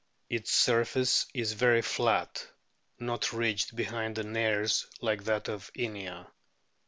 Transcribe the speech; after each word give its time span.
Its 0.31 0.51
surface 0.51 1.27
is 1.31 1.53
very 1.53 1.83
flat 1.83 2.47
not 2.97 3.21
rido 3.29 3.67
ed 3.69 3.75
behind 3.75 4.15
the 4.15 4.23
nares 4.23 4.87
like 4.99 5.25
that 5.25 5.47
of 5.47 5.71
Inia. 5.75 6.25